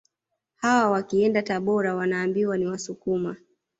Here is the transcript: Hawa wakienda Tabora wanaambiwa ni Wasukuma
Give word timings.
Hawa 0.55 0.91
wakienda 0.91 1.41
Tabora 1.41 1.95
wanaambiwa 1.95 2.57
ni 2.57 2.65
Wasukuma 2.67 3.35